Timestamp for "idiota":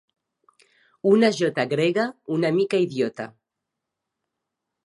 2.87-3.31